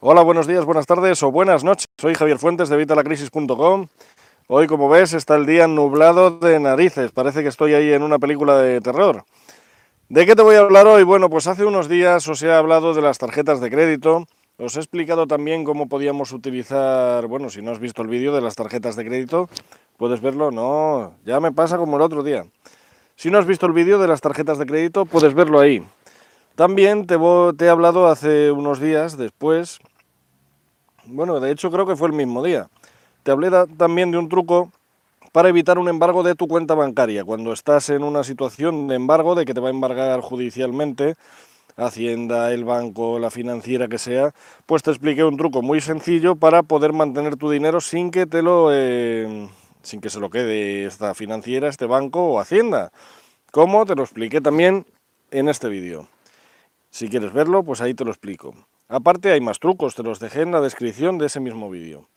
Hola, 0.00 0.20
buenos 0.20 0.46
días, 0.46 0.62
buenas 0.66 0.84
tardes 0.84 1.22
o 1.22 1.32
buenas 1.32 1.64
noches. 1.64 1.88
Soy 1.96 2.12
Javier 2.12 2.38
Fuentes 2.38 2.68
de 2.68 2.76
Vitalacrisis.com. 2.76 3.86
Hoy, 4.46 4.66
como 4.66 4.90
ves, 4.90 5.14
está 5.14 5.36
el 5.36 5.46
día 5.46 5.66
nublado 5.68 6.32
de 6.32 6.60
narices. 6.60 7.12
Parece 7.12 7.42
que 7.42 7.48
estoy 7.48 7.72
ahí 7.72 7.90
en 7.94 8.02
una 8.02 8.18
película 8.18 8.58
de 8.58 8.82
terror. 8.82 9.24
¿De 10.10 10.26
qué 10.26 10.36
te 10.36 10.42
voy 10.42 10.56
a 10.56 10.60
hablar 10.60 10.86
hoy? 10.86 11.02
Bueno, 11.02 11.30
pues 11.30 11.46
hace 11.46 11.64
unos 11.64 11.88
días 11.88 12.28
os 12.28 12.42
he 12.42 12.52
hablado 12.52 12.92
de 12.92 13.00
las 13.00 13.16
tarjetas 13.16 13.58
de 13.58 13.70
crédito. 13.70 14.26
Os 14.58 14.76
he 14.76 14.80
explicado 14.80 15.26
también 15.26 15.64
cómo 15.64 15.88
podíamos 15.88 16.30
utilizar, 16.32 17.26
bueno, 17.26 17.48
si 17.48 17.62
no 17.62 17.70
has 17.70 17.78
visto 17.78 18.02
el 18.02 18.08
vídeo 18.08 18.34
de 18.34 18.42
las 18.42 18.54
tarjetas 18.54 18.96
de 18.96 19.06
crédito, 19.06 19.48
puedes 19.96 20.20
verlo. 20.20 20.50
No, 20.50 21.14
ya 21.24 21.40
me 21.40 21.52
pasa 21.52 21.78
como 21.78 21.96
el 21.96 22.02
otro 22.02 22.22
día. 22.22 22.44
Si 23.16 23.30
no 23.30 23.38
has 23.38 23.46
visto 23.46 23.64
el 23.64 23.72
vídeo 23.72 23.98
de 23.98 24.08
las 24.08 24.20
tarjetas 24.20 24.58
de 24.58 24.66
crédito, 24.66 25.06
puedes 25.06 25.32
verlo 25.32 25.58
ahí. 25.58 25.82
También 26.56 27.06
te, 27.06 27.16
he 27.16 27.68
hablado 27.68 28.06
hace 28.06 28.50
unos 28.50 28.80
días 28.80 29.18
después, 29.18 29.78
bueno, 31.04 31.38
de 31.38 31.50
hecho 31.50 31.70
creo 31.70 31.86
que 31.86 31.96
fue 31.96 32.08
el 32.08 32.14
mismo 32.14 32.42
día, 32.42 32.70
te 33.24 33.30
hablé 33.30 33.50
también 33.76 34.10
de 34.10 34.16
un 34.16 34.30
truco 34.30 34.72
para 35.32 35.50
evitar 35.50 35.78
un 35.78 35.90
embargo 35.90 36.22
de 36.22 36.34
tu 36.34 36.48
cuenta 36.48 36.74
bancaria. 36.74 37.24
Cuando 37.24 37.52
estás 37.52 37.90
en 37.90 38.02
una 38.02 38.24
situación 38.24 38.88
de 38.88 38.94
embargo, 38.94 39.34
de 39.34 39.44
que 39.44 39.52
te 39.52 39.60
va 39.60 39.68
a 39.68 39.70
embargar 39.70 40.20
judicialmente, 40.22 41.16
Hacienda, 41.76 42.50
el 42.54 42.64
banco, 42.64 43.18
la 43.18 43.30
financiera 43.30 43.86
que 43.86 43.98
sea, 43.98 44.32
pues 44.64 44.82
te 44.82 44.90
expliqué 44.90 45.24
un 45.24 45.36
truco 45.36 45.60
muy 45.60 45.82
sencillo 45.82 46.36
para 46.36 46.62
poder 46.62 46.94
mantener 46.94 47.36
tu 47.36 47.50
dinero 47.50 47.82
sin 47.82 48.10
que 48.10 48.24
te 48.24 48.40
lo, 48.40 48.70
eh, 48.72 49.46
sin 49.82 50.00
que 50.00 50.08
se 50.08 50.20
lo 50.20 50.30
quede 50.30 50.86
esta 50.86 51.14
financiera, 51.14 51.68
este 51.68 51.84
banco 51.84 52.24
o 52.24 52.40
Hacienda. 52.40 52.92
Como 53.50 53.84
te 53.84 53.94
lo 53.94 54.04
expliqué 54.04 54.40
también 54.40 54.86
en 55.30 55.50
este 55.50 55.68
vídeo. 55.68 56.08
Si 56.96 57.10
quieres 57.10 57.34
verlo, 57.34 57.62
pues 57.62 57.82
ahí 57.82 57.92
te 57.92 58.06
lo 58.06 58.10
explico. 58.10 58.54
Aparte 58.88 59.30
hay 59.30 59.42
más 59.42 59.58
trucos, 59.58 59.94
te 59.94 60.02
los 60.02 60.18
dejé 60.18 60.40
en 60.40 60.50
la 60.50 60.62
descripción 60.62 61.18
de 61.18 61.26
ese 61.26 61.40
mismo 61.40 61.68
vídeo. 61.68 62.08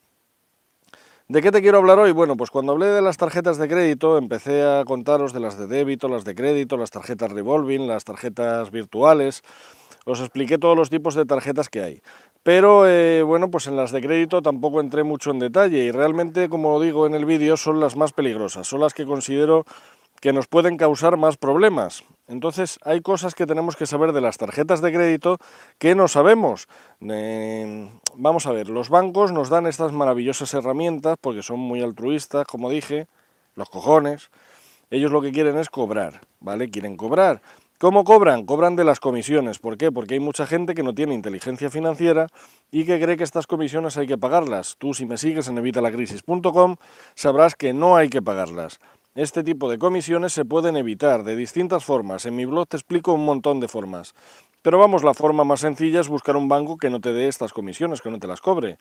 ¿De 1.28 1.42
qué 1.42 1.52
te 1.52 1.62
quiero 1.62 1.80
hablar 1.80 2.00
hoy? 2.00 2.14
Bueno, 2.14 2.38
pues 2.38 2.50
cuando 2.50 2.72
hablé 2.72 2.86
de 2.86 3.02
las 3.02 3.18
tarjetas 3.18 3.58
de 3.58 3.68
crédito, 3.68 4.18
empecé 4.18 4.64
a 4.64 4.86
contaros 4.86 5.34
de 5.34 5.42
las 5.42 5.60
de 5.60 5.68
débito, 5.68 6.08
las 6.08 6.24
de 6.24 6.34
crédito, 6.34 6.78
las 6.78 6.92
tarjetas 6.92 7.30
revolving, 7.30 7.90
las 7.90 8.06
tarjetas 8.06 8.72
virtuales. 8.72 9.44
Os 10.06 10.22
expliqué 10.22 10.58
todos 10.58 10.78
los 10.78 10.90
tipos 10.90 11.14
de 11.14 11.26
tarjetas 11.26 11.68
que 11.68 11.82
hay. 11.82 12.02
Pero 12.44 12.88
eh, 12.88 13.22
bueno, 13.22 13.52
pues 13.52 13.68
en 13.68 13.76
las 13.76 13.92
de 13.92 14.00
crédito 14.00 14.42
tampoco 14.42 14.80
entré 14.80 15.04
mucho 15.04 15.32
en 15.32 15.40
detalle 15.40 15.80
y 15.80 15.92
realmente, 15.92 16.48
como 16.48 16.80
digo 16.80 17.06
en 17.06 17.16
el 17.16 17.26
vídeo, 17.26 17.58
son 17.58 17.82
las 17.82 17.98
más 17.98 18.14
peligrosas, 18.14 18.66
son 18.66 18.80
las 18.80 18.94
que 18.94 19.06
considero 19.06 19.66
que 20.22 20.32
nos 20.32 20.48
pueden 20.48 20.78
causar 20.78 21.18
más 21.18 21.36
problemas. 21.36 22.06
Entonces 22.30 22.80
hay 22.84 23.02
cosas 23.02 23.34
que 23.34 23.48
tenemos 23.48 23.76
que 23.76 23.88
saber 23.88 24.14
de 24.14 24.22
las 24.22 24.38
tarjetas 24.38 24.82
de 24.82 24.94
crédito 24.94 25.40
que 25.80 25.96
no 25.96 26.08
sabemos. 26.08 26.68
vamos 28.16 28.46
a 28.46 28.52
ver, 28.52 28.70
los 28.70 28.90
bancos 28.90 29.32
nos 29.32 29.50
dan 29.50 29.66
estas 29.66 29.92
maravillosas 29.92 30.54
herramientas 30.54 31.18
porque 31.20 31.42
son 31.42 31.60
muy 31.60 31.82
altruistas, 31.82 32.46
como 32.46 32.70
dije, 32.70 33.08
los 33.56 33.70
cojones. 33.70 34.30
Ellos 34.92 35.12
lo 35.12 35.22
que 35.22 35.32
quieren 35.32 35.58
es 35.58 35.70
cobrar, 35.70 36.22
¿vale? 36.40 36.70
Quieren 36.70 36.98
cobrar. 36.98 37.42
¿Cómo 37.80 38.04
cobran? 38.04 38.46
Cobran 38.46 38.76
de 38.76 38.84
las 38.84 39.00
comisiones. 39.00 39.58
¿Por 39.58 39.78
qué? 39.78 39.92
Porque 39.92 40.16
hay 40.16 40.20
mucha 40.20 40.46
gente 40.46 40.76
que 40.76 40.84
no 40.84 40.94
tiene 40.94 41.16
inteligencia 41.16 41.72
financiera 41.72 42.28
y 42.72 42.86
que 42.86 43.00
cree 43.00 43.18
que 43.18 43.24
estas 43.24 43.48
comisiones 43.48 43.98
hay 43.98 44.06
que 44.06 44.18
pagarlas. 44.18 44.76
Tú 44.78 44.94
si 44.94 45.06
me 45.06 45.18
sigues 45.18 45.48
en 45.48 45.58
evitalacrisis.com 45.58 46.76
sabrás 47.16 47.56
que 47.56 47.74
no 47.74 47.96
hay 47.96 48.10
que 48.10 48.22
pagarlas. 48.22 48.80
Este 49.20 49.44
tipo 49.44 49.70
de 49.70 49.78
comisiones 49.78 50.32
se 50.32 50.46
pueden 50.46 50.78
evitar 50.78 51.26
de 51.26 51.36
distintas 51.36 51.84
formas. 51.84 52.26
En 52.26 52.38
mi 52.38 52.46
blog 52.46 52.70
te 52.70 52.78
explico 52.78 53.12
un 53.12 53.26
montón 53.26 53.60
de 53.60 53.68
formas. 53.68 54.16
Pero 54.62 54.80
vamos, 54.80 55.04
la 55.04 55.14
forma 55.14 55.44
más 55.44 55.60
sencilla 55.60 56.00
es 56.00 56.08
buscar 56.08 56.38
un 56.38 56.48
banco 56.48 56.78
que 56.78 56.90
no 56.90 57.02
te 57.02 57.12
dé 57.12 57.28
estas 57.28 57.52
comisiones, 57.52 58.02
que 58.02 58.10
no 58.10 58.18
te 58.18 58.28
las 58.28 58.40
cobre. 58.40 58.78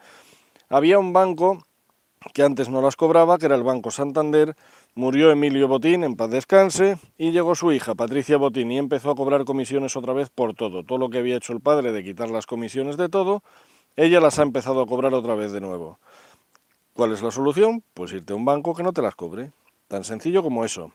Había 0.69 1.01
un 1.01 1.13
banco 1.13 1.59
que 2.35 2.45
antes 2.45 2.69
no 2.69 2.81
las 2.81 2.95
cobraba, 2.95 3.37
que 3.39 3.47
era 3.47 3.57
el 3.57 3.65
Banco 3.65 3.91
Santander, 3.91 4.55
murió 4.95 5.33
Emilio 5.33 5.67
Botín, 5.67 6.05
en 6.05 6.15
paz 6.15 6.31
descanse, 6.31 6.99
y 7.17 7.33
llegó 7.33 7.57
su 7.57 7.73
hija, 7.73 7.97
Patricia 7.97 8.37
Botín, 8.37 8.71
y 8.71 8.79
empezó 8.79 9.11
a 9.11 9.17
cobrar 9.17 9.45
comisiones 9.45 9.97
otra 9.97 10.13
vez 10.13 10.31
por 10.31 10.55
todo. 10.55 10.85
Todo 10.85 10.99
lo 10.99 11.11
que 11.11 11.19
había 11.19 11.39
hecho 11.39 11.53
el 11.53 11.61
padre 11.61 11.91
de 11.91 12.05
quitar 12.05 12.31
las 12.31 12.47
comisiones 12.47 12.97
de 12.97 13.09
todo, 13.09 13.43
ella 13.97 14.21
las 14.21 14.39
ha 14.39 14.43
empezado 14.43 14.83
a 14.83 14.87
cobrar 14.87 15.15
otra 15.15 15.35
vez 15.35 15.51
de 15.51 15.61
nuevo. 15.61 15.99
¿Cuál 16.93 17.13
es 17.13 17.23
la 17.23 17.33
solución? 17.33 17.83
Pues 17.93 18.13
irte 18.13 18.35
a 18.35 18.37
un 18.37 18.45
banco 18.45 18.73
que 18.73 18.85
no 18.85 18.93
te 18.93 19.03
las 19.03 19.17
cobre. 19.17 19.51
Tan 19.89 20.05
sencillo 20.05 20.43
como 20.43 20.65
eso. 20.65 20.93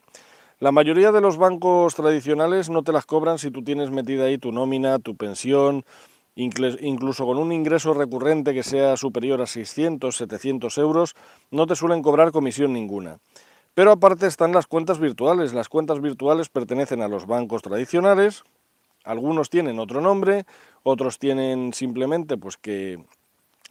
La 0.60 0.72
mayoría 0.72 1.12
de 1.12 1.20
los 1.20 1.38
bancos 1.38 1.96
tradicionales 1.96 2.70
no 2.70 2.84
te 2.84 2.92
las 2.92 3.06
cobran 3.06 3.40
si 3.40 3.52
tú 3.52 3.64
tienes 3.64 3.90
metida 3.90 4.26
ahí 4.26 4.38
tu 4.38 4.52
nómina, 4.52 5.00
tu 5.00 5.18
pensión, 5.18 5.84
incluso 6.36 7.26
con 7.26 7.38
un 7.38 7.52
ingreso 7.52 7.94
recurrente 7.94 8.54
que 8.54 8.64
sea 8.64 8.96
superior 8.96 9.42
a 9.42 9.48
600, 9.48 10.16
700 10.16 10.78
euros, 10.78 11.16
no 11.52 11.68
te 11.68 11.76
suelen 11.76 12.02
cobrar 12.02 12.32
comisión 12.32 12.72
ninguna. 12.74 13.18
Pero 13.74 13.92
aparte 13.92 14.28
están 14.28 14.52
las 14.52 14.68
cuentas 14.68 15.00
virtuales. 15.00 15.54
Las 15.54 15.70
cuentas 15.70 16.00
virtuales 16.00 16.50
pertenecen 16.50 17.02
a 17.02 17.08
los 17.08 17.26
bancos 17.26 17.64
tradicionales. 17.64 18.44
Algunos 19.04 19.50
tienen 19.50 19.80
otro 19.80 20.00
nombre, 20.00 20.46
otros 20.84 21.18
tienen 21.18 21.74
simplemente 21.74 22.38
pues 22.38 22.58
que 22.58 23.04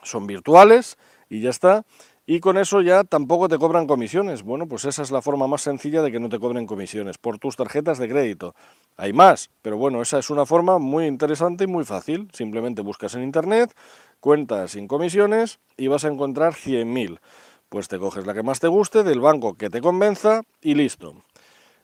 son 0.02 0.26
virtuales 0.26 0.98
y 1.30 1.40
ya 1.40 1.50
está 1.50 1.84
y 2.26 2.40
con 2.40 2.56
eso 2.56 2.80
ya 2.80 3.04
tampoco 3.04 3.48
te 3.48 3.58
cobran 3.58 3.86
comisiones. 3.86 4.42
Bueno, 4.42 4.66
pues 4.66 4.84
esa 4.84 5.02
es 5.02 5.10
la 5.10 5.22
forma 5.22 5.46
más 5.46 5.62
sencilla 5.62 6.02
de 6.02 6.12
que 6.12 6.20
no 6.20 6.28
te 6.28 6.38
cobren 6.38 6.66
comisiones 6.66 7.18
por 7.18 7.38
tus 7.38 7.56
tarjetas 7.56 7.98
de 7.98 8.08
crédito. 8.08 8.54
Hay 8.96 9.12
más, 9.12 9.50
pero 9.60 9.76
bueno, 9.76 10.02
esa 10.02 10.18
es 10.18 10.30
una 10.30 10.46
forma 10.46 10.78
muy 10.78 11.06
interesante 11.06 11.64
y 11.64 11.66
muy 11.66 11.84
fácil. 11.84 12.28
Simplemente 12.32 12.82
buscas 12.82 13.14
en 13.14 13.24
internet, 13.24 13.74
cuentas 14.20 14.72
sin 14.72 14.86
comisiones 14.86 15.58
y 15.76 15.88
vas 15.88 16.04
a 16.04 16.08
encontrar 16.08 16.54
100.000. 16.54 17.18
Pues 17.68 17.88
te 17.88 17.98
coges 17.98 18.26
la 18.26 18.34
que 18.34 18.42
más 18.42 18.60
te 18.60 18.68
guste, 18.68 19.02
del 19.02 19.20
banco 19.20 19.54
que 19.54 19.70
te 19.70 19.80
convenza 19.80 20.42
y 20.60 20.74
listo. 20.74 21.14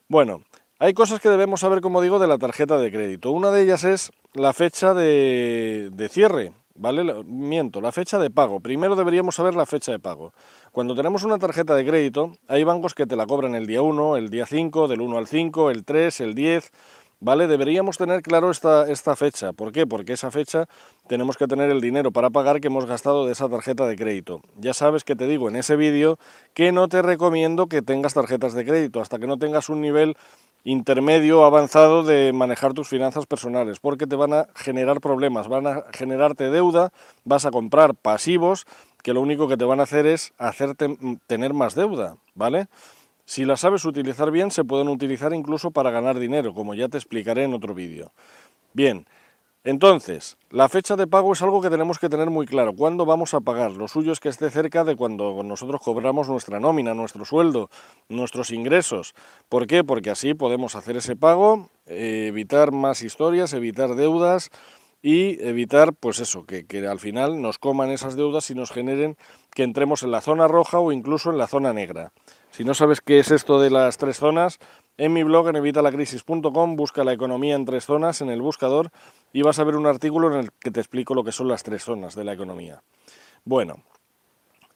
Bueno, 0.07 0.43
hay 0.79 0.93
cosas 0.93 1.19
que 1.19 1.29
debemos 1.29 1.59
saber, 1.59 1.81
como 1.81 2.01
digo, 2.01 2.19
de 2.19 2.27
la 2.27 2.37
tarjeta 2.37 2.77
de 2.77 2.91
crédito. 2.91 3.31
Una 3.31 3.51
de 3.51 3.63
ellas 3.63 3.83
es 3.83 4.11
la 4.33 4.53
fecha 4.53 4.93
de, 4.93 5.89
de 5.91 6.09
cierre. 6.09 6.53
¿Vale? 6.79 7.23
Miento, 7.25 7.81
la 7.81 7.91
fecha 7.91 8.17
de 8.17 8.31
pago. 8.31 8.61
Primero 8.61 8.95
deberíamos 8.95 9.35
saber 9.35 9.53
la 9.53 9.65
fecha 9.65 9.91
de 9.91 9.99
pago. 9.99 10.33
Cuando 10.71 10.95
tenemos 10.95 11.23
una 11.23 11.37
tarjeta 11.37 11.75
de 11.75 11.85
crédito, 11.85 12.31
hay 12.47 12.63
bancos 12.63 12.95
que 12.95 13.05
te 13.05 13.15
la 13.15 13.27
cobran 13.27 13.53
el 13.53 13.67
día 13.67 13.81
1, 13.81 14.15
el 14.17 14.29
día 14.29 14.45
5, 14.45 14.87
del 14.87 15.01
1 15.01 15.17
al 15.17 15.27
5, 15.27 15.71
el 15.71 15.83
3, 15.83 16.21
el 16.21 16.35
10, 16.35 16.71
¿vale? 17.19 17.47
Deberíamos 17.47 17.97
tener 17.97 18.21
claro 18.21 18.49
esta, 18.49 18.89
esta 18.89 19.15
fecha. 19.17 19.51
¿Por 19.51 19.73
qué? 19.73 19.85
Porque 19.85 20.13
esa 20.13 20.31
fecha 20.31 20.67
tenemos 21.07 21.35
que 21.35 21.47
tener 21.47 21.69
el 21.69 21.81
dinero 21.81 22.11
para 22.11 22.29
pagar 22.29 22.61
que 22.61 22.67
hemos 22.67 22.85
gastado 22.85 23.25
de 23.25 23.33
esa 23.33 23.49
tarjeta 23.49 23.85
de 23.85 23.97
crédito. 23.97 24.41
Ya 24.57 24.73
sabes 24.73 25.03
que 25.03 25.17
te 25.17 25.27
digo 25.27 25.49
en 25.49 25.57
ese 25.57 25.75
vídeo 25.75 26.17
que 26.53 26.71
no 26.71 26.87
te 26.87 27.01
recomiendo 27.01 27.67
que 27.67 27.81
tengas 27.81 28.13
tarjetas 28.13 28.53
de 28.53 28.65
crédito 28.65 29.01
hasta 29.01 29.19
que 29.19 29.27
no 29.27 29.37
tengas 29.37 29.67
un 29.67 29.81
nivel 29.81 30.15
intermedio 30.63 31.45
avanzado 31.45 32.03
de 32.03 32.33
manejar 32.33 32.73
tus 32.73 32.87
finanzas 32.87 33.25
personales, 33.25 33.79
porque 33.79 34.07
te 34.07 34.15
van 34.15 34.33
a 34.33 34.47
generar 34.55 34.99
problemas, 34.99 35.47
van 35.47 35.67
a 35.67 35.83
generarte 35.93 36.49
deuda, 36.49 36.91
vas 37.23 37.45
a 37.45 37.51
comprar 37.51 37.95
pasivos 37.95 38.65
que 39.03 39.13
lo 39.13 39.21
único 39.21 39.47
que 39.47 39.57
te 39.57 39.65
van 39.65 39.79
a 39.79 39.83
hacer 39.83 40.05
es 40.05 40.33
hacerte 40.37 40.97
tener 41.27 41.53
más 41.53 41.75
deuda, 41.75 42.17
¿vale? 42.35 42.67
Si 43.25 43.45
las 43.45 43.61
sabes 43.61 43.85
utilizar 43.85 44.31
bien, 44.31 44.51
se 44.51 44.63
pueden 44.63 44.89
utilizar 44.89 45.33
incluso 45.33 45.71
para 45.71 45.91
ganar 45.91 46.19
dinero, 46.19 46.53
como 46.53 46.73
ya 46.73 46.89
te 46.89 46.97
explicaré 46.97 47.43
en 47.43 47.53
otro 47.53 47.73
vídeo. 47.73 48.11
Bien, 48.73 49.05
entonces, 49.63 50.37
la 50.49 50.69
fecha 50.69 50.95
de 50.95 51.05
pago 51.05 51.33
es 51.33 51.41
algo 51.41 51.61
que 51.61 51.69
tenemos 51.69 51.99
que 51.99 52.07
tener 52.07 52.29
muy 52.29 52.45
claro. 52.45 52.73
¿Cuándo 52.73 53.05
vamos 53.05 53.33
a 53.33 53.41
pagar? 53.41 53.71
Lo 53.71 53.89
suyo 53.89 54.13
es 54.13 54.21
que 54.21 54.29
esté 54.29 54.49
cerca 54.49 54.85
de 54.85 54.95
cuando 54.95 55.43
nosotros 55.43 55.81
cobramos 55.83 56.29
nuestra 56.29 56.61
nómina, 56.61 56.93
nuestro 56.93 57.25
sueldo, 57.25 57.69
nuestros 58.07 58.51
ingresos. 58.51 59.13
¿Por 59.49 59.67
qué? 59.67 59.83
Porque 59.83 60.11
así 60.11 60.33
podemos 60.33 60.75
hacer 60.75 60.95
ese 60.95 61.17
pago, 61.17 61.69
evitar 61.85 62.71
más 62.71 63.01
historias, 63.01 63.51
evitar 63.53 63.95
deudas 63.95 64.49
y 65.01 65.41
evitar, 65.45 65.93
pues 65.93 66.19
eso, 66.19 66.45
que, 66.45 66.65
que 66.65 66.87
al 66.87 66.99
final 66.99 67.41
nos 67.41 67.57
coman 67.57 67.89
esas 67.89 68.15
deudas 68.15 68.49
y 68.51 68.55
nos 68.55 68.71
generen 68.71 69.17
que 69.53 69.63
entremos 69.63 70.03
en 70.03 70.11
la 70.11 70.21
zona 70.21 70.47
roja 70.47 70.79
o 70.79 70.93
incluso 70.93 71.31
en 71.31 71.37
la 71.37 71.47
zona 71.47 71.73
negra. 71.73 72.13
Si 72.51 72.63
no 72.63 72.73
sabes 72.73 73.01
qué 73.01 73.19
es 73.19 73.29
esto 73.31 73.59
de 73.59 73.69
las 73.69 73.97
tres 73.97 74.17
zonas, 74.17 74.59
en 74.99 75.13
mi 75.13 75.23
blog 75.23 75.47
en 75.47 75.55
evitalacrisis.com 75.55 76.75
busca 76.75 77.05
la 77.05 77.13
economía 77.13 77.55
en 77.55 77.63
tres 77.63 77.85
zonas 77.85 78.19
en 78.19 78.29
el 78.29 78.41
buscador 78.41 78.91
y 79.31 79.41
vas 79.41 79.57
a 79.57 79.63
ver 79.63 79.77
un 79.77 79.85
artículo 79.85 80.29
en 80.29 80.41
el 80.41 80.51
que 80.59 80.71
te 80.71 80.81
explico 80.81 81.15
lo 81.15 81.23
que 81.23 81.31
son 81.31 81.47
las 81.47 81.63
tres 81.63 81.85
zonas 81.85 82.15
de 82.15 82.25
la 82.25 82.33
economía. 82.33 82.83
Bueno, 83.45 83.77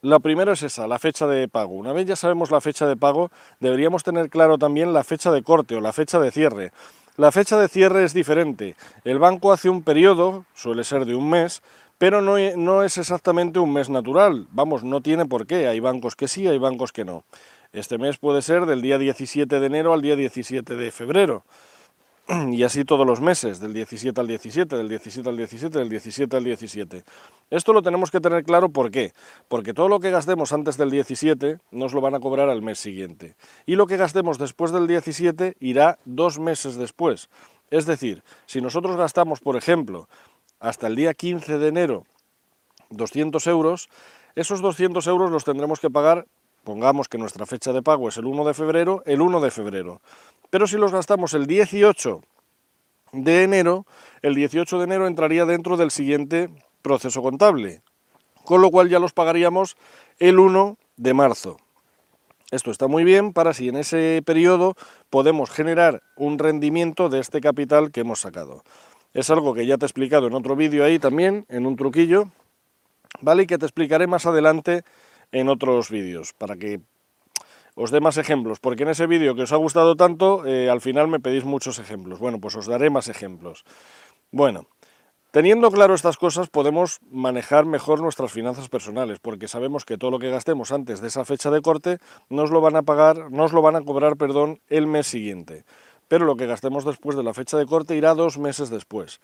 la 0.00 0.20
primera 0.20 0.54
es 0.54 0.62
esa, 0.62 0.88
la 0.88 0.98
fecha 0.98 1.26
de 1.26 1.46
pago. 1.46 1.74
Una 1.74 1.92
vez 1.92 2.06
ya 2.06 2.16
sabemos 2.16 2.50
la 2.50 2.62
fecha 2.62 2.86
de 2.86 2.96
pago, 2.96 3.30
deberíamos 3.60 4.02
tener 4.02 4.30
claro 4.30 4.56
también 4.56 4.94
la 4.94 5.04
fecha 5.04 5.30
de 5.30 5.42
corte 5.42 5.76
o 5.76 5.82
la 5.82 5.92
fecha 5.92 6.18
de 6.18 6.30
cierre. 6.30 6.72
La 7.18 7.30
fecha 7.30 7.58
de 7.58 7.68
cierre 7.68 8.04
es 8.04 8.14
diferente. 8.14 8.76
El 9.04 9.18
banco 9.18 9.52
hace 9.52 9.68
un 9.68 9.82
periodo, 9.82 10.46
suele 10.54 10.84
ser 10.84 11.04
de 11.04 11.14
un 11.14 11.28
mes, 11.28 11.62
pero 11.98 12.22
no, 12.22 12.36
no 12.56 12.82
es 12.82 12.96
exactamente 12.96 13.58
un 13.58 13.74
mes 13.74 13.90
natural. 13.90 14.46
Vamos, 14.52 14.84
no 14.84 15.02
tiene 15.02 15.26
por 15.26 15.46
qué. 15.46 15.68
Hay 15.68 15.80
bancos 15.80 16.16
que 16.16 16.28
sí, 16.28 16.48
hay 16.48 16.58
bancos 16.58 16.92
que 16.92 17.04
no. 17.04 17.24
Este 17.74 17.98
mes 17.98 18.18
puede 18.18 18.40
ser 18.40 18.66
del 18.66 18.80
día 18.82 18.98
17 18.98 19.58
de 19.58 19.66
enero 19.66 19.92
al 19.92 20.00
día 20.00 20.14
17 20.14 20.76
de 20.76 20.92
febrero. 20.92 21.42
y 22.52 22.62
así 22.62 22.84
todos 22.84 23.04
los 23.04 23.20
meses, 23.20 23.58
del 23.58 23.74
17 23.74 24.20
al 24.20 24.28
17, 24.28 24.76
del 24.76 24.88
17 24.88 25.28
al 25.28 25.36
17, 25.36 25.78
del 25.80 25.88
17 25.88 26.36
al 26.36 26.44
17. 26.44 27.02
Esto 27.50 27.72
lo 27.72 27.82
tenemos 27.82 28.12
que 28.12 28.20
tener 28.20 28.44
claro, 28.44 28.68
¿por 28.68 28.92
qué? 28.92 29.12
Porque 29.48 29.74
todo 29.74 29.88
lo 29.88 29.98
que 29.98 30.12
gastemos 30.12 30.52
antes 30.52 30.76
del 30.76 30.92
17 30.92 31.58
nos 31.72 31.92
lo 31.92 32.00
van 32.00 32.14
a 32.14 32.20
cobrar 32.20 32.48
al 32.48 32.62
mes 32.62 32.78
siguiente. 32.78 33.34
Y 33.66 33.74
lo 33.74 33.88
que 33.88 33.96
gastemos 33.96 34.38
después 34.38 34.70
del 34.70 34.86
17 34.86 35.56
irá 35.58 35.98
dos 36.04 36.38
meses 36.38 36.76
después. 36.76 37.28
Es 37.72 37.86
decir, 37.86 38.22
si 38.46 38.60
nosotros 38.60 38.96
gastamos, 38.96 39.40
por 39.40 39.56
ejemplo, 39.56 40.08
hasta 40.60 40.86
el 40.86 40.94
día 40.94 41.12
15 41.12 41.58
de 41.58 41.66
enero 41.66 42.04
200 42.90 43.44
euros, 43.48 43.88
esos 44.36 44.60
200 44.60 45.04
euros 45.08 45.32
los 45.32 45.42
tendremos 45.42 45.80
que 45.80 45.90
pagar, 45.90 46.26
pongamos 46.64 47.08
que 47.08 47.18
nuestra 47.18 47.46
fecha 47.46 47.72
de 47.72 47.82
pago 47.82 48.08
es 48.08 48.16
el 48.16 48.24
1 48.24 48.44
de 48.44 48.54
febrero, 48.54 49.02
el 49.06 49.20
1 49.20 49.40
de 49.40 49.50
febrero. 49.50 50.00
Pero 50.50 50.66
si 50.66 50.76
los 50.76 50.92
gastamos 50.92 51.34
el 51.34 51.46
18 51.46 52.20
de 53.12 53.42
enero, 53.42 53.86
el 54.22 54.34
18 54.34 54.78
de 54.78 54.84
enero 54.84 55.06
entraría 55.06 55.44
dentro 55.44 55.76
del 55.76 55.90
siguiente 55.90 56.50
proceso 56.82 57.22
contable, 57.22 57.82
con 58.44 58.60
lo 58.60 58.70
cual 58.70 58.88
ya 58.88 58.98
los 58.98 59.12
pagaríamos 59.12 59.76
el 60.18 60.38
1 60.38 60.76
de 60.96 61.14
marzo. 61.14 61.56
Esto 62.50 62.70
está 62.70 62.86
muy 62.88 63.04
bien 63.04 63.32
para 63.32 63.52
si 63.52 63.68
en 63.68 63.76
ese 63.76 64.22
periodo 64.24 64.74
podemos 65.10 65.50
generar 65.50 66.02
un 66.16 66.38
rendimiento 66.38 67.08
de 67.08 67.20
este 67.20 67.40
capital 67.40 67.90
que 67.90 68.00
hemos 68.00 68.20
sacado. 68.20 68.62
Es 69.12 69.30
algo 69.30 69.54
que 69.54 69.66
ya 69.66 69.78
te 69.78 69.84
he 69.84 69.88
explicado 69.88 70.26
en 70.26 70.34
otro 70.34 70.56
vídeo 70.56 70.84
ahí 70.84 70.98
también, 70.98 71.46
en 71.48 71.66
un 71.66 71.76
truquillo, 71.76 72.30
¿vale? 73.20 73.44
Y 73.44 73.46
que 73.46 73.58
te 73.58 73.66
explicaré 73.66 74.06
más 74.06 74.26
adelante 74.26 74.84
en 75.32 75.48
otros 75.48 75.90
vídeos, 75.90 76.32
para 76.32 76.56
que 76.56 76.80
os 77.74 77.90
dé 77.90 78.00
más 78.00 78.16
ejemplos, 78.18 78.60
porque 78.60 78.84
en 78.84 78.90
ese 78.90 79.06
vídeo 79.06 79.34
que 79.34 79.42
os 79.42 79.52
ha 79.52 79.56
gustado 79.56 79.96
tanto, 79.96 80.46
eh, 80.46 80.70
al 80.70 80.80
final 80.80 81.08
me 81.08 81.20
pedís 81.20 81.44
muchos 81.44 81.78
ejemplos. 81.78 82.18
Bueno, 82.20 82.38
pues 82.38 82.54
os 82.56 82.66
daré 82.66 82.88
más 82.88 83.08
ejemplos. 83.08 83.64
Bueno, 84.30 84.66
teniendo 85.32 85.70
claro 85.70 85.94
estas 85.94 86.16
cosas 86.16 86.48
podemos 86.48 87.00
manejar 87.10 87.66
mejor 87.66 88.00
nuestras 88.00 88.30
finanzas 88.30 88.68
personales, 88.68 89.18
porque 89.18 89.48
sabemos 89.48 89.84
que 89.84 89.98
todo 89.98 90.12
lo 90.12 90.18
que 90.20 90.30
gastemos 90.30 90.70
antes 90.70 91.00
de 91.00 91.08
esa 91.08 91.24
fecha 91.24 91.50
de 91.50 91.62
corte 91.62 91.98
nos 92.28 92.50
lo 92.50 92.60
van 92.60 92.76
a 92.76 92.82
pagar, 92.82 93.30
nos 93.32 93.52
lo 93.52 93.60
van 93.60 93.76
a 93.76 93.82
cobrar, 93.82 94.16
perdón, 94.16 94.60
el 94.68 94.86
mes 94.86 95.08
siguiente. 95.08 95.64
Pero 96.06 96.26
lo 96.26 96.36
que 96.36 96.46
gastemos 96.46 96.84
después 96.84 97.16
de 97.16 97.24
la 97.24 97.34
fecha 97.34 97.56
de 97.56 97.66
corte 97.66 97.96
irá 97.96 98.14
dos 98.14 98.38
meses 98.38 98.70
después. 98.70 99.20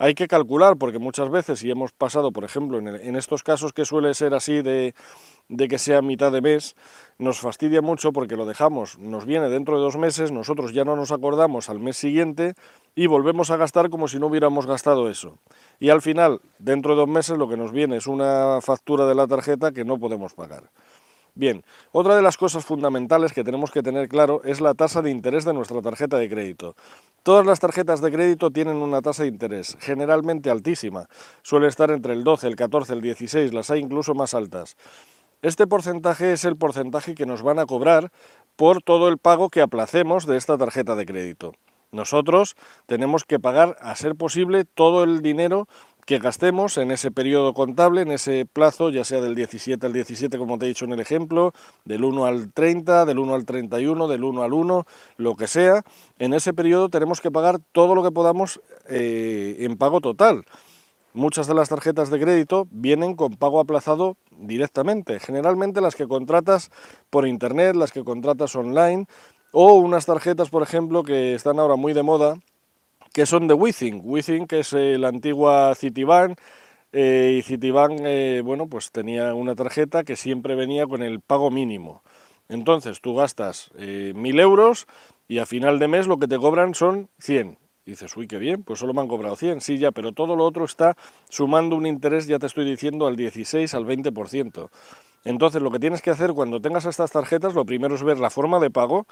Hay 0.00 0.14
que 0.14 0.28
calcular, 0.28 0.76
porque 0.76 1.00
muchas 1.00 1.28
veces, 1.28 1.58
si 1.58 1.70
hemos 1.70 1.90
pasado, 1.90 2.30
por 2.30 2.44
ejemplo, 2.44 2.78
en, 2.78 3.16
estos 3.16 3.42
casos 3.42 3.72
que 3.72 3.84
suele 3.84 4.14
ser 4.14 4.32
así 4.32 4.62
de, 4.62 4.94
de 5.48 5.66
que 5.66 5.78
sea 5.78 6.02
mitad 6.02 6.30
de 6.30 6.40
mes, 6.40 6.76
nos 7.18 7.40
fastidia 7.40 7.82
mucho 7.82 8.12
porque 8.12 8.36
lo 8.36 8.46
dejamos, 8.46 8.96
nos 9.00 9.26
viene 9.26 9.48
dentro 9.48 9.76
de 9.76 9.82
dos 9.82 9.96
meses, 9.96 10.30
nosotros 10.30 10.72
ya 10.72 10.84
no 10.84 10.94
nos 10.94 11.10
acordamos 11.10 11.68
al 11.68 11.80
mes 11.80 11.96
siguiente 11.96 12.54
y 12.94 13.08
volvemos 13.08 13.50
a 13.50 13.56
gastar 13.56 13.90
como 13.90 14.06
si 14.06 14.20
no 14.20 14.28
hubiéramos 14.28 14.66
gastado 14.66 15.10
eso. 15.10 15.38
Y 15.80 15.90
al 15.90 16.00
final, 16.00 16.40
dentro 16.60 16.92
de 16.92 17.00
dos 17.00 17.08
meses, 17.08 17.36
lo 17.36 17.48
que 17.48 17.56
nos 17.56 17.72
viene 17.72 17.96
es 17.96 18.06
una 18.06 18.60
factura 18.60 19.04
de 19.04 19.16
la 19.16 19.26
tarjeta 19.26 19.72
que 19.72 19.84
no 19.84 19.98
podemos 19.98 20.32
pagar. 20.32 20.70
Bien, 21.38 21.62
otra 21.92 22.16
de 22.16 22.22
las 22.22 22.36
cosas 22.36 22.64
fundamentales 22.64 23.32
que 23.32 23.44
tenemos 23.44 23.70
que 23.70 23.80
tener 23.80 24.08
claro 24.08 24.42
es 24.42 24.60
la 24.60 24.74
tasa 24.74 25.02
de 25.02 25.12
interés 25.12 25.44
de 25.44 25.54
nuestra 25.54 25.80
tarjeta 25.80 26.18
de 26.18 26.28
crédito. 26.28 26.74
Todas 27.22 27.46
las 27.46 27.60
tarjetas 27.60 28.00
de 28.00 28.10
crédito 28.10 28.50
tienen 28.50 28.78
una 28.78 29.00
tasa 29.02 29.22
de 29.22 29.28
interés, 29.28 29.76
generalmente 29.78 30.50
altísima. 30.50 31.06
Suele 31.42 31.68
estar 31.68 31.92
entre 31.92 32.14
el 32.14 32.24
12, 32.24 32.48
el 32.48 32.56
14, 32.56 32.92
el 32.92 33.02
16, 33.02 33.54
las 33.54 33.70
hay 33.70 33.78
incluso 33.78 34.16
más 34.16 34.34
altas. 34.34 34.76
Este 35.40 35.68
porcentaje 35.68 36.32
es 36.32 36.44
el 36.44 36.56
porcentaje 36.56 37.14
que 37.14 37.24
nos 37.24 37.42
van 37.42 37.60
a 37.60 37.66
cobrar 37.66 38.10
por 38.56 38.82
todo 38.82 39.06
el 39.06 39.18
pago 39.18 39.48
que 39.48 39.60
aplacemos 39.60 40.26
de 40.26 40.38
esta 40.38 40.58
tarjeta 40.58 40.96
de 40.96 41.06
crédito. 41.06 41.52
Nosotros 41.92 42.56
tenemos 42.86 43.22
que 43.22 43.38
pagar, 43.38 43.76
a 43.80 43.94
ser 43.94 44.16
posible, 44.16 44.64
todo 44.64 45.04
el 45.04 45.22
dinero 45.22 45.68
que 46.08 46.18
gastemos 46.18 46.78
en 46.78 46.90
ese 46.90 47.10
periodo 47.10 47.52
contable, 47.52 48.00
en 48.00 48.10
ese 48.10 48.46
plazo, 48.50 48.88
ya 48.88 49.04
sea 49.04 49.20
del 49.20 49.34
17 49.34 49.84
al 49.84 49.92
17, 49.92 50.38
como 50.38 50.56
te 50.56 50.64
he 50.64 50.68
dicho 50.68 50.86
en 50.86 50.92
el 50.92 51.00
ejemplo, 51.00 51.52
del 51.84 52.02
1 52.02 52.24
al 52.24 52.50
30, 52.50 53.04
del 53.04 53.18
1 53.18 53.34
al 53.34 53.44
31, 53.44 54.08
del 54.08 54.24
1 54.24 54.42
al 54.42 54.54
1, 54.54 54.86
lo 55.18 55.36
que 55.36 55.46
sea, 55.46 55.82
en 56.18 56.32
ese 56.32 56.54
periodo 56.54 56.88
tenemos 56.88 57.20
que 57.20 57.30
pagar 57.30 57.58
todo 57.72 57.94
lo 57.94 58.02
que 58.02 58.10
podamos 58.10 58.58
eh, 58.88 59.56
en 59.58 59.76
pago 59.76 60.00
total. 60.00 60.46
Muchas 61.12 61.46
de 61.46 61.52
las 61.52 61.68
tarjetas 61.68 62.08
de 62.08 62.18
crédito 62.18 62.66
vienen 62.70 63.14
con 63.14 63.34
pago 63.34 63.60
aplazado 63.60 64.16
directamente, 64.30 65.20
generalmente 65.20 65.82
las 65.82 65.94
que 65.94 66.08
contratas 66.08 66.70
por 67.10 67.28
internet, 67.28 67.76
las 67.76 67.92
que 67.92 68.02
contratas 68.02 68.56
online, 68.56 69.04
o 69.52 69.74
unas 69.74 70.06
tarjetas, 70.06 70.48
por 70.48 70.62
ejemplo, 70.62 71.02
que 71.02 71.34
están 71.34 71.58
ahora 71.58 71.76
muy 71.76 71.92
de 71.92 72.02
moda, 72.02 72.38
que 73.18 73.26
son 73.26 73.48
de 73.48 73.54
Withing. 73.54 74.00
Withing, 74.04 74.46
que 74.46 74.60
es 74.60 74.72
eh, 74.74 74.96
la 74.96 75.08
antigua 75.08 75.74
Citibank, 75.74 76.38
eh, 76.92 77.34
y 77.36 77.42
Citibank, 77.42 77.98
eh, 78.04 78.42
bueno, 78.44 78.68
pues 78.68 78.92
tenía 78.92 79.34
una 79.34 79.56
tarjeta 79.56 80.04
que 80.04 80.14
siempre 80.14 80.54
venía 80.54 80.86
con 80.86 81.02
el 81.02 81.20
pago 81.20 81.50
mínimo. 81.50 82.04
Entonces 82.48 83.00
tú 83.00 83.16
gastas 83.16 83.72
mil 83.74 84.38
euros 84.38 84.86
y 85.26 85.38
a 85.38 85.46
final 85.46 85.80
de 85.80 85.88
mes 85.88 86.06
lo 86.06 86.20
que 86.20 86.28
te 86.28 86.38
cobran 86.38 86.74
son 86.74 87.08
100. 87.18 87.58
dices, 87.84 88.16
uy, 88.16 88.28
qué 88.28 88.38
bien, 88.38 88.62
pues 88.62 88.78
solo 88.78 88.94
me 88.94 89.00
han 89.00 89.08
cobrado 89.08 89.34
100, 89.34 89.62
sí, 89.62 89.78
ya, 89.78 89.90
pero 89.90 90.12
todo 90.12 90.36
lo 90.36 90.44
otro 90.44 90.64
está 90.64 90.96
sumando 91.28 91.74
un 91.74 91.86
interés, 91.86 92.28
ya 92.28 92.38
te 92.38 92.46
estoy 92.46 92.66
diciendo, 92.70 93.08
al 93.08 93.16
16, 93.16 93.74
al 93.74 93.84
20%. 93.84 94.70
Entonces 95.24 95.60
lo 95.60 95.72
que 95.72 95.80
tienes 95.80 96.02
que 96.02 96.10
hacer 96.10 96.32
cuando 96.34 96.60
tengas 96.60 96.86
estas 96.86 97.10
tarjetas, 97.10 97.54
lo 97.54 97.64
primero 97.64 97.96
es 97.96 98.04
ver 98.04 98.20
la 98.20 98.30
forma 98.30 98.60
de 98.60 98.70
pago 98.70 99.06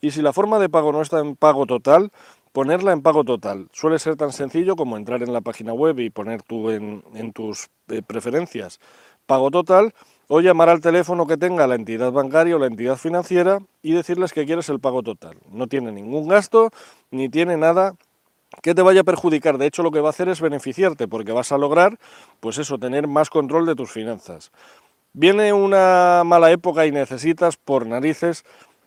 y 0.00 0.10
si 0.10 0.22
la 0.22 0.32
forma 0.32 0.58
de 0.58 0.68
pago 0.68 0.92
no 0.92 1.02
está 1.02 1.20
en 1.20 1.36
pago 1.36 1.66
total, 1.66 2.10
Ponerla 2.52 2.90
en 2.90 3.00
pago 3.00 3.22
total 3.22 3.68
suele 3.72 4.00
ser 4.00 4.16
tan 4.16 4.32
sencillo 4.32 4.74
como 4.74 4.96
entrar 4.96 5.22
en 5.22 5.32
la 5.32 5.40
página 5.40 5.72
web 5.72 6.00
y 6.00 6.10
poner 6.10 6.42
tú 6.42 6.70
en, 6.70 7.32
tus 7.32 7.68
eh, 7.88 8.02
preferencias 8.02 8.80
pago 9.24 9.52
total 9.52 9.94
o 10.26 10.40
llamar 10.40 10.68
al 10.68 10.80
teléfono 10.80 11.28
que 11.28 11.36
tenga 11.36 11.68
la 11.68 11.76
entidad 11.76 12.10
bancaria 12.10 12.56
o 12.56 12.58
la 12.58 12.66
entidad 12.66 12.96
financiera 12.96 13.60
y 13.82 13.92
decirles 13.92 14.32
que 14.32 14.46
quieres 14.46 14.68
el 14.68 14.80
pago 14.80 15.04
total. 15.04 15.36
No 15.48 15.68
tiene 15.68 15.92
ningún 15.92 16.26
gasto 16.26 16.70
ni 17.12 17.28
tiene 17.28 17.56
nada 17.56 17.94
que 18.62 18.74
te 18.74 18.82
vaya 18.82 19.02
a 19.02 19.04
perjudicar. 19.04 19.56
De 19.56 19.66
hecho, 19.66 19.84
lo 19.84 19.92
que 19.92 20.00
va 20.00 20.08
a 20.08 20.10
hacer 20.10 20.28
es 20.28 20.40
beneficiarte 20.40 21.06
porque 21.06 21.30
vas 21.30 21.52
a 21.52 21.58
lograr, 21.58 22.00
pues 22.40 22.58
eso, 22.58 22.78
tener 22.78 23.06
más 23.06 23.30
control 23.30 23.66
de 23.66 23.76
tus 23.76 23.92
finanzas. 23.92 24.50
Viene 25.12 25.52
una 25.52 26.22
mala 26.24 26.50
época 26.50 26.86
y 26.86 26.90
necesitas 26.90 27.56
por 27.56 27.86
narices 27.86 28.44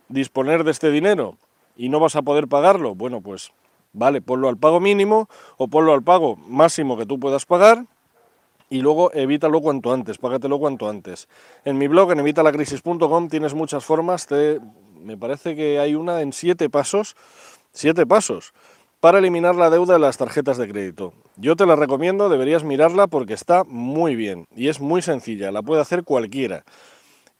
disponer 0.09 0.63
de 0.63 0.71
este 0.71 0.91
dinero 0.91 1.37
y 1.75 1.89
no 1.89 1.99
vas 1.99 2.15
a 2.15 2.21
poder 2.21 2.47
pagarlo, 2.47 2.95
bueno, 2.95 3.21
pues 3.21 3.51
vale, 3.93 4.21
ponlo 4.21 4.49
al 4.49 4.57
pago 4.57 4.79
mínimo 4.79 5.29
o 5.57 5.67
ponlo 5.67 5.93
al 5.93 6.03
pago 6.03 6.35
máximo 6.35 6.97
que 6.97 7.05
tú 7.05 7.19
puedas 7.19 7.45
pagar 7.45 7.85
y 8.69 8.81
luego 8.81 9.11
evítalo 9.13 9.61
cuanto 9.61 9.93
antes, 9.93 10.17
págatelo 10.17 10.59
cuanto 10.59 10.89
antes. 10.89 11.27
En 11.63 11.77
mi 11.77 11.87
blog, 11.87 12.11
en 12.11 12.19
evitalacrisis.com, 12.19 13.29
tienes 13.29 13.53
muchas 13.53 13.85
formas, 13.85 14.27
me 15.01 15.17
parece 15.17 15.55
que 15.55 15.79
hay 15.79 15.95
una 15.95 16.21
en 16.21 16.33
siete 16.33 16.69
pasos, 16.69 17.15
siete 17.71 18.07
pasos, 18.07 18.53
para 18.99 19.19
eliminar 19.19 19.55
la 19.55 19.69
deuda 19.69 19.93
de 19.93 19.99
las 19.99 20.17
tarjetas 20.17 20.57
de 20.57 20.67
crédito. 20.67 21.13
Yo 21.35 21.55
te 21.55 21.65
la 21.65 21.75
recomiendo, 21.75 22.29
deberías 22.29 22.63
mirarla 22.63 23.07
porque 23.07 23.33
está 23.33 23.63
muy 23.65 24.15
bien 24.15 24.45
y 24.55 24.69
es 24.69 24.79
muy 24.79 25.01
sencilla, 25.01 25.51
la 25.51 25.61
puede 25.61 25.81
hacer 25.81 26.03
cualquiera. 26.03 26.63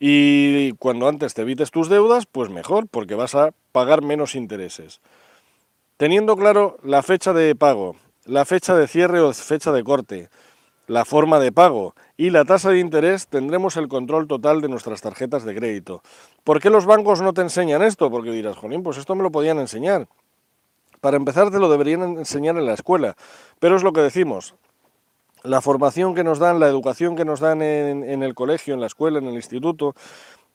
Y 0.06 0.74
cuando 0.80 1.08
antes 1.08 1.34
te 1.34 1.44
evites 1.44 1.72
tus 1.72 1.88
deudas, 1.88 2.26
pues 2.26 2.50
mejor, 2.50 2.90
porque 2.90 3.16
vas 3.16 3.36
a 3.36 3.52
pagar 3.72 4.02
menos 4.02 4.36
intereses. 4.36 5.00
Teniendo 5.96 6.36
claro 6.36 6.76
la 6.84 7.02
fecha 7.04 7.32
de 7.32 7.56
pago, 7.56 7.96
la 8.26 8.44
fecha 8.44 8.76
de 8.76 8.90
cierre 8.90 9.22
o 9.22 9.32
fecha 9.32 9.72
de 9.72 9.82
corte, 9.82 10.28
la 10.88 11.06
forma 11.06 11.40
de 11.40 11.54
pago 11.54 11.96
y 12.18 12.32
la 12.32 12.44
tasa 12.44 12.72
de 12.72 12.80
interés, 12.80 13.28
tendremos 13.28 13.78
el 13.78 13.88
control 13.88 14.28
total 14.28 14.60
de 14.60 14.68
nuestras 14.68 15.00
tarjetas 15.00 15.46
de 15.46 15.56
crédito. 15.56 16.02
¿Por 16.44 16.60
qué 16.60 16.70
los 16.70 16.86
bancos 16.86 17.22
no 17.22 17.32
te 17.32 17.40
enseñan 17.40 17.82
esto? 17.82 18.12
Porque 18.12 18.32
dirás, 18.32 18.58
Jolín, 18.58 18.84
pues 18.84 18.98
esto 18.98 19.16
me 19.16 19.24
lo 19.24 19.32
podían 19.32 19.58
enseñar. 19.60 20.10
Para 21.00 21.16
empezar, 21.16 21.50
te 21.50 21.60
lo 21.60 21.70
deberían 21.70 22.18
enseñar 22.18 22.58
en 22.58 22.66
la 22.66 22.74
escuela. 22.74 23.16
Pero 23.58 23.78
es 23.78 23.84
lo 23.84 23.94
que 23.94 24.02
decimos, 24.02 24.54
la 25.44 25.62
formación 25.62 26.16
que 26.16 26.24
nos 26.24 26.40
dan, 26.40 26.60
la 26.60 26.68
educación 26.68 27.16
que 27.16 27.26
nos 27.26 27.40
dan 27.40 27.62
en, 27.62 28.24
el 28.24 28.34
colegio, 28.34 28.74
en 28.74 28.80
la 28.80 28.88
escuela, 28.88 29.20
en 29.20 29.28
el 29.28 29.36
instituto, 29.36 29.94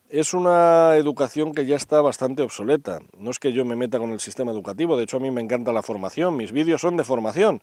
es 0.09 0.33
una 0.33 0.97
educación 0.97 1.53
que 1.53 1.67
ya 1.67 1.77
está 1.77 2.01
bastante 2.01 2.43
obsoleta. 2.43 3.01
No 3.19 3.31
es 3.31 3.39
que 3.39 3.53
yo 3.53 3.67
me 3.67 3.77
meta 3.77 3.99
con 3.99 4.11
el 4.11 4.21
sistema 4.21 4.51
educativo, 4.51 4.97
de 4.97 5.05
hecho 5.05 5.19
a 5.19 5.21
mí 5.21 5.31
me 5.31 5.43
encanta 5.43 5.73
la 5.73 5.83
formación, 5.83 6.37
mis 6.37 6.53
vídeos 6.53 6.81
son 6.81 6.97
de 6.97 7.05
formación, 7.05 7.63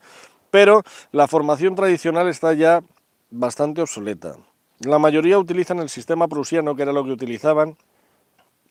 pero 0.52 0.84
la 1.12 1.28
formación 1.28 1.74
tradicional 1.74 2.28
está 2.28 2.54
ya 2.54 2.84
bastante 3.32 3.82
obsoleta. 3.82 4.38
La 4.82 5.00
mayoría 5.00 5.40
utilizan 5.40 5.80
el 5.80 5.90
sistema 5.90 6.28
prusiano, 6.28 6.76
que 6.76 6.84
era 6.84 6.94
lo 6.94 7.04
que 7.04 7.12
utilizaban 7.12 7.76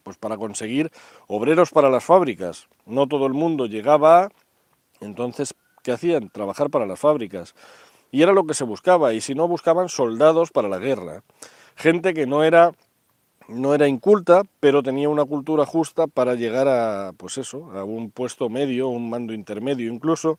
pues 0.05 0.19
para 0.19 0.37
conseguir 0.37 0.93
obreros 1.27 1.71
para 1.71 1.89
las 1.89 2.05
fábricas. 2.05 2.69
No 2.85 3.09
todo 3.09 3.27
el 3.27 3.33
mundo 3.33 3.67
llegaba, 3.67 4.29
entonces, 5.01 5.55
¿qué 5.83 5.93
hacían? 5.93 6.29
Trabajar 6.29 6.69
para 6.69 6.87
las 6.87 7.01
fábricas 7.01 7.55
y 8.15 8.23
era 8.23 8.33
lo 8.33 8.47
que 8.47 8.55
se 8.55 8.63
buscaba, 8.63 9.13
y 9.13 9.21
si 9.21 9.35
no 9.35 9.49
buscaban 9.49 9.89
soldados 9.89 10.53
para 10.53 10.69
la 10.69 10.79
guerra, 10.79 11.25
gente 11.75 12.15
que 12.15 12.29
no 12.29 12.45
era 12.45 12.71
no 13.49 13.75
era 13.75 13.89
inculta, 13.89 14.43
pero 14.61 14.85
tenía 14.85 15.09
una 15.09 15.25
cultura 15.25 15.67
justa 15.67 16.07
para 16.07 16.37
llegar 16.37 16.69
a, 16.69 17.11
pues 17.17 17.39
eso, 17.39 17.73
a 17.73 17.83
un 17.83 18.13
puesto 18.13 18.49
medio, 18.49 18.87
un 18.87 19.11
mando 19.11 19.33
intermedio 19.33 19.93
incluso, 19.93 20.39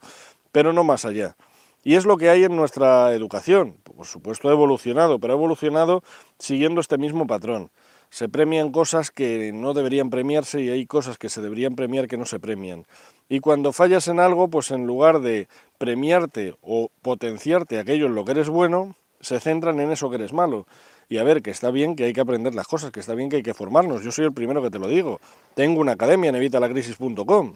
pero 0.54 0.72
no 0.72 0.86
más 0.86 1.04
allá. 1.04 1.36
Y 1.84 1.96
es 1.96 2.06
lo 2.06 2.16
que 2.16 2.30
hay 2.30 2.46
en 2.46 2.56
nuestra 2.56 3.14
educación. 3.14 3.76
Por 3.84 4.06
supuesto 4.06 4.48
ha 4.48 4.54
evolucionado, 4.54 5.20
pero 5.20 5.34
ha 5.34 5.36
evolucionado 5.36 6.02
siguiendo 6.40 6.80
este 6.80 6.98
mismo 6.98 7.28
patrón. 7.28 7.72
Se 8.10 8.30
premian 8.30 8.72
cosas 8.72 9.12
que 9.12 9.52
no 9.52 9.74
deberían 9.74 10.10
premiarse 10.10 10.62
y 10.62 10.70
hay 10.70 10.86
cosas 10.86 11.18
que 11.18 11.28
se 11.28 11.42
deberían 11.42 11.76
premiar 11.76 12.08
que 12.08 12.18
no 12.18 12.26
se 12.26 12.40
premian. 12.40 12.86
Y 13.28 13.42
cuando 13.42 13.74
fallas 13.74 14.08
en 14.08 14.20
algo, 14.20 14.48
pues 14.48 14.72
en 14.72 14.86
lugar 14.86 15.20
de 15.20 15.48
premiarte 15.78 16.56
o 16.62 16.90
potenciarte 17.02 17.80
aquello 17.80 18.08
en 18.08 18.16
lo 18.16 18.26
que 18.26 18.32
eres 18.32 18.50
bueno, 18.50 18.96
se 19.22 19.40
centran 19.40 19.80
en 19.80 19.92
eso 19.92 20.10
que 20.10 20.16
eres 20.16 20.34
malo. 20.34 20.68
Y 21.08 21.18
a 21.18 21.24
ver, 21.24 21.42
que 21.42 21.52
está 21.52 21.72
bien 21.72 21.96
que 21.96 22.06
hay 22.06 22.14
que 22.14 22.22
aprender 22.22 22.56
las 22.56 22.68
cosas, 22.68 22.92
que 22.92 23.00
está 23.00 23.14
bien 23.14 23.30
que 23.30 23.38
hay 23.38 23.44
que 23.44 23.54
formarnos. 23.54 24.04
Yo 24.04 24.12
soy 24.12 24.26
el 24.26 24.34
primero 24.34 24.62
que 24.62 24.72
te 24.72 24.80
lo 24.80 24.88
digo. 24.88 25.20
Tengo 25.54 25.80
una 25.80 25.94
academia 25.94 26.30
en 26.30 26.36
evitalacrisis.com. 26.36 27.56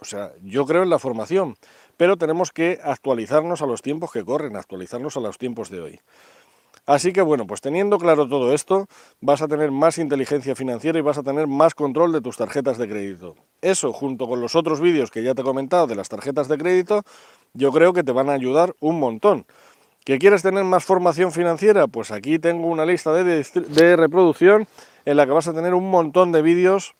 O 0.00 0.04
sea, 0.04 0.32
yo 0.42 0.66
creo 0.66 0.82
en 0.82 0.90
la 0.90 0.98
formación, 0.98 1.56
pero 1.96 2.16
tenemos 2.16 2.50
que 2.50 2.80
actualizarnos 2.82 3.62
a 3.62 3.66
los 3.66 3.82
tiempos 3.82 4.10
que 4.10 4.24
corren, 4.24 4.56
actualizarnos 4.56 5.16
a 5.16 5.20
los 5.20 5.38
tiempos 5.38 5.70
de 5.70 5.80
hoy. 5.80 6.00
Así 6.86 7.12
que 7.12 7.22
bueno, 7.22 7.46
pues 7.46 7.60
teniendo 7.60 7.98
claro 7.98 8.28
todo 8.28 8.52
esto, 8.52 8.86
vas 9.20 9.40
a 9.40 9.48
tener 9.48 9.70
más 9.70 9.98
inteligencia 9.98 10.56
financiera 10.56 10.98
y 10.98 11.02
vas 11.02 11.16
a 11.16 11.22
tener 11.22 11.46
más 11.46 11.74
control 11.74 12.12
de 12.12 12.20
tus 12.20 12.36
tarjetas 12.36 12.76
de 12.76 12.88
crédito. 12.88 13.36
Eso, 13.60 13.92
junto 13.92 14.26
con 14.26 14.40
los 14.40 14.56
otros 14.56 14.80
vídeos 14.80 15.10
que 15.10 15.22
ya 15.22 15.34
te 15.34 15.42
he 15.42 15.44
comentado 15.44 15.86
de 15.86 15.94
las 15.94 16.08
tarjetas 16.08 16.48
de 16.48 16.58
crédito, 16.58 17.02
yo 17.54 17.70
creo 17.70 17.92
que 17.92 18.02
te 18.02 18.10
van 18.10 18.28
a 18.30 18.32
ayudar 18.32 18.74
un 18.80 18.98
montón. 18.98 19.46
¿Que 20.04 20.18
quieres 20.18 20.42
tener 20.42 20.64
más 20.64 20.84
formación 20.84 21.30
financiera? 21.30 21.86
Pues 21.86 22.10
aquí 22.10 22.40
tengo 22.40 22.66
una 22.66 22.84
lista 22.84 23.12
de, 23.12 23.44
de 23.44 23.96
reproducción 23.96 24.66
en 25.04 25.16
la 25.16 25.26
que 25.26 25.32
vas 25.32 25.46
a 25.46 25.54
tener 25.54 25.74
un 25.74 25.88
montón 25.88 26.32
de 26.32 26.42
vídeos 26.42 26.96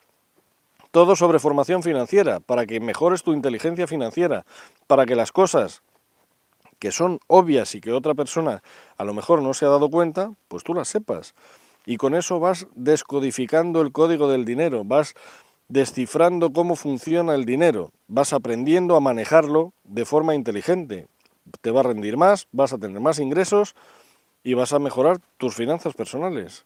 todo 0.93 1.17
sobre 1.17 1.39
formación 1.39 1.83
financiera, 1.83 2.39
para 2.39 2.67
que 2.67 2.79
mejores 2.79 3.23
tu 3.23 3.33
inteligencia 3.33 3.87
financiera, 3.87 4.45
para 4.87 5.07
que 5.07 5.17
las 5.17 5.33
cosas 5.33 5.83
que 6.83 6.91
son 6.91 7.21
obvias 7.29 7.77
y 7.77 7.81
que 7.81 7.93
otra 7.93 8.13
persona 8.13 8.61
a 8.97 9.05
lo 9.05 9.15
mejor 9.15 9.41
no 9.41 9.55
se 9.55 9.65
ha 9.65 9.69
dado 9.69 9.89
cuenta, 9.89 10.33
pues 10.49 10.65
tú 10.65 10.75
las 10.75 10.89
sepas. 10.89 11.33
Y 11.87 11.97
con 11.97 12.13
eso 12.13 12.41
vas 12.41 12.67
descodificando 12.75 13.83
el 13.83 13.93
código 13.93 14.29
del 14.29 14.45
dinero, 14.45 14.83
vas 14.83 15.15
descifrando 15.69 16.53
cómo 16.53 16.75
funciona 16.75 17.37
el 17.37 17.45
dinero, 17.45 17.93
vas 18.09 18.33
aprendiendo 18.33 18.97
a 18.97 19.01
manejarlo 19.01 19.73
de 19.85 20.05
forma 20.05 20.35
inteligente. 20.35 21.07
Te 21.61 21.71
va 21.71 21.81
a 21.81 21.85
rendir 21.85 22.17
más, 22.17 22.49
vas 22.51 22.73
a 22.73 22.79
tener 22.79 22.99
más 22.99 23.21
ingresos 23.21 23.77
y 24.43 24.55
vas 24.55 24.73
a 24.73 24.81
mejorar 24.81 25.21
tus 25.37 25.55
finanzas 25.55 25.95
personales. 25.95 26.65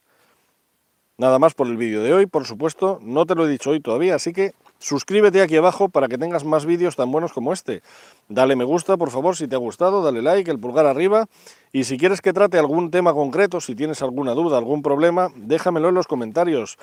Nada 1.18 1.38
más 1.38 1.52
por 1.52 1.66
el 1.66 1.76
vídeo 1.76 2.02
de 2.02 2.14
hoy, 2.14 2.24
por 2.24 2.46
supuesto, 2.46 3.00
no 3.02 3.26
te 3.26 3.34
lo 3.34 3.46
he 3.46 3.50
dicho 3.50 3.68
hoy 3.68 3.80
todavía, 3.80 4.14
así 4.14 4.32
que 4.32 4.54
suscríbete 4.78 5.42
aquí 5.42 5.56
abajo 5.56 5.88
para 5.88 6.08
que 6.08 6.18
tengas 6.18 6.44
más 6.44 6.66
vídeos 6.66 6.96
tan 6.96 7.10
buenos 7.10 7.32
como 7.32 7.52
este. 7.52 7.82
Dale 8.28 8.56
me 8.56 8.64
gusta, 8.64 8.96
por 8.96 9.10
favor, 9.10 9.36
si 9.36 9.48
te 9.48 9.54
ha 9.54 9.58
gustado, 9.58 10.02
dale 10.02 10.22
like, 10.22 10.50
el 10.50 10.58
pulgar 10.58 10.86
arriba, 10.86 11.26
y 11.72 11.84
si 11.84 11.98
quieres 11.98 12.20
que 12.20 12.32
trate 12.32 12.58
algún 12.58 12.90
tema 12.90 13.12
concreto, 13.12 13.60
si 13.60 13.74
tienes 13.74 14.02
alguna 14.02 14.32
duda, 14.32 14.58
algún 14.58 14.82
problema, 14.82 15.30
déjamelo 15.36 15.88
en 15.88 15.94
los 15.94 16.06
comentarios. 16.06 16.78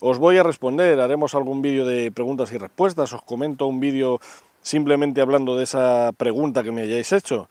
Os 0.00 0.18
voy 0.18 0.38
a 0.38 0.42
responder, 0.42 1.00
haremos 1.00 1.34
algún 1.34 1.62
vídeo 1.62 1.86
de 1.86 2.10
preguntas 2.12 2.52
y 2.52 2.58
respuestas, 2.58 3.12
os 3.12 3.22
comento 3.22 3.66
un 3.66 3.80
vídeo 3.80 4.20
simplemente 4.60 5.20
hablando 5.20 5.56
de 5.56 5.64
esa 5.64 6.10
pregunta 6.16 6.62
que 6.62 6.72
me 6.72 6.82
hayáis 6.82 7.12
hecho 7.12 7.48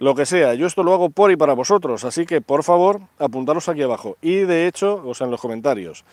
lo 0.00 0.14
que 0.14 0.26
sea. 0.26 0.54
Yo 0.54 0.66
esto 0.66 0.82
lo 0.82 0.92
hago 0.92 1.10
por 1.10 1.30
y 1.30 1.36
para 1.36 1.52
vosotros, 1.52 2.04
así 2.04 2.26
que 2.26 2.40
por 2.40 2.64
favor 2.64 3.00
apuntaros 3.18 3.68
aquí 3.68 3.82
abajo 3.82 4.16
y 4.20 4.36
de 4.38 4.66
hecho, 4.66 5.00
o 5.04 5.14
sea, 5.14 5.26
en 5.26 5.30
los 5.30 5.40
comentarios. 5.40 6.04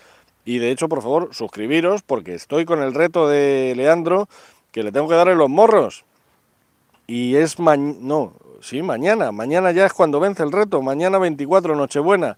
Y 0.47 0.59
de 0.59 0.71
hecho, 0.71 0.87
por 0.87 1.01
favor, 1.01 1.35
suscribiros 1.35 2.03
porque 2.03 2.33
estoy 2.33 2.63
con 2.63 2.81
el 2.81 2.93
reto 2.93 3.27
de 3.27 3.73
Leandro 3.75 4.29
que 4.71 4.81
le 4.81 4.93
tengo 4.93 5.09
que 5.09 5.15
dar 5.15 5.27
en 5.27 5.37
los 5.37 5.49
morros. 5.49 6.05
Y 7.05 7.35
es 7.35 7.59
mañana, 7.59 7.97
no, 7.99 8.31
sí, 8.61 8.81
mañana, 8.81 9.33
mañana 9.33 9.71
ya 9.73 9.85
es 9.85 9.91
cuando 9.91 10.21
vence 10.21 10.43
el 10.43 10.53
reto, 10.53 10.81
mañana 10.81 11.17
24, 11.17 11.75
Nochebuena. 11.75 12.37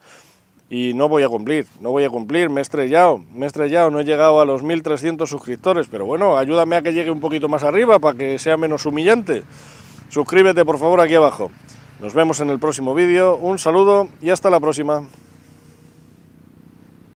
Y 0.72 0.96
no 0.96 1.08
voy 1.08 1.22
a 1.22 1.30
cumplir, 1.30 1.68
no 1.82 1.92
voy 1.92 2.04
a 2.04 2.10
cumplir, 2.10 2.50
me 2.50 2.62
he 2.62 2.64
estrellado, 2.64 3.24
me 3.32 3.46
he 3.46 3.48
estrellado, 3.48 3.92
no 3.92 4.00
he 4.00 4.06
llegado 4.06 4.42
a 4.42 4.46
los 4.46 4.64
1300 4.64 5.30
suscriptores, 5.30 5.86
pero 5.88 6.08
bueno, 6.08 6.36
ayúdame 6.36 6.78
a 6.78 6.82
que 6.82 6.94
llegue 6.94 7.12
un 7.12 7.20
poquito 7.20 7.48
más 7.48 7.64
arriba 7.64 8.00
para 8.00 8.18
que 8.18 8.40
sea 8.40 8.58
menos 8.58 8.88
humillante. 8.88 9.44
Suscríbete 10.10 10.66
por 10.66 10.80
favor 10.80 11.00
aquí 11.00 11.14
abajo. 11.14 11.52
Nos 12.00 12.16
vemos 12.16 12.40
en 12.40 12.50
el 12.50 12.58
próximo 12.58 12.96
vídeo, 12.96 13.36
un 13.36 13.60
saludo 13.60 14.10
y 14.20 14.32
hasta 14.32 14.50
la 14.50 14.60
próxima. 14.60 15.04